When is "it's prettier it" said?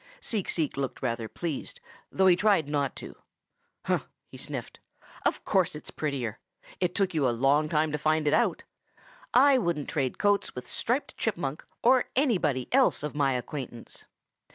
5.75-6.95